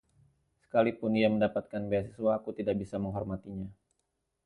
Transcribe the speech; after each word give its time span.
Sekalipun 0.65 1.11
ia 1.19 1.29
mendapatkan 1.33 1.83
beasiswa, 1.91 2.31
aku 2.37 2.49
tidak 2.57 2.73
bisa 2.81 2.95
menghormatinya. 3.03 3.69